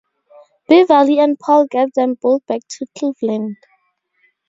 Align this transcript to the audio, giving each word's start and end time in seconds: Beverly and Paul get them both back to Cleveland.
Beverly 0.67 1.19
and 1.19 1.37
Paul 1.37 1.67
get 1.67 1.93
them 1.93 2.15
both 2.19 2.43
back 2.47 2.61
to 2.69 2.87
Cleveland. 2.97 3.57